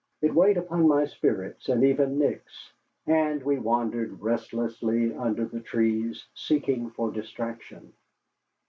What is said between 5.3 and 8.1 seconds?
the trees, seeking for distraction.